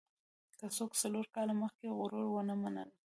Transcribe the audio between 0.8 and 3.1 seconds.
څلور کاله مخکې غړي وو منل کېږي.